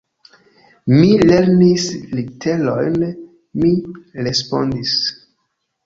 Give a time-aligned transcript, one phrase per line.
[0.93, 1.85] Mi lernis
[2.21, 2.99] literojn,
[3.63, 3.77] mi
[4.27, 5.01] respondis.